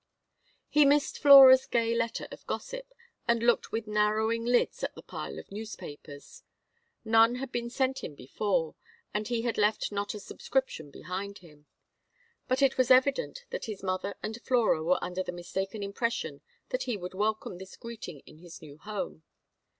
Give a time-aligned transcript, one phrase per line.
[0.67, 2.91] He missed Flora's gay letter of gossip,
[3.27, 6.41] and looked with narrowing lids at the pile of newspapers.
[7.05, 8.73] None had been sent him before,
[9.13, 11.67] and he had left not a subscription behind him;
[12.47, 16.85] but it was evident that his mother and Flora were under the mistaken impression that
[16.89, 19.21] he would welcome this greeting in his new home.